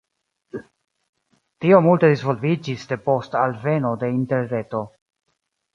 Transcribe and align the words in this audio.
Tio 1.65 1.81
multe 1.89 2.09
disvolviĝis 2.13 2.89
depost 2.95 3.41
alveno 3.45 3.95
de 4.05 4.13
interreto. 4.19 4.85